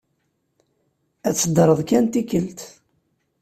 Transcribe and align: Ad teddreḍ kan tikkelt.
Ad 1.27 1.35
teddreḍ 1.35 1.79
kan 1.89 2.05
tikkelt. 2.05 2.59